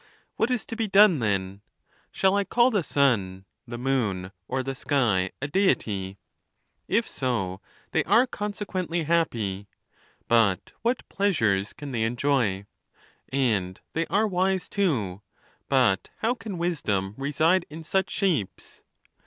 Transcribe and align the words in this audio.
What 0.35 0.49
is 0.49 0.65
to 0.65 0.75
be 0.75 0.87
done, 0.87 1.19
then? 1.19 1.61
Shall 2.11 2.35
I 2.35 2.43
call 2.43 2.71
the 2.71 2.81
sun, 2.81 3.45
the 3.67 3.77
moon, 3.77 4.31
or 4.47 4.63
the 4.63 4.73
sky 4.73 5.29
a 5.43 5.47
Deity? 5.47 6.17
If 6.87 7.07
so, 7.07 7.61
they 7.91 8.03
are 8.05 8.25
consequently 8.25 9.03
happy. 9.03 9.67
But 10.27 10.71
what 10.81 11.07
pleasures 11.07 11.71
can 11.73 11.91
they 11.91 12.01
enjoy? 12.01 12.65
And 13.29 13.79
they 13.93 14.07
are 14.07 14.25
wise 14.25 14.69
too. 14.69 15.21
But 15.69 16.09
how 16.21 16.33
can 16.33 16.57
wisdom 16.57 17.13
reside 17.19 17.67
in 17.69 17.83
such 17.83 18.09
shapes 18.09 18.81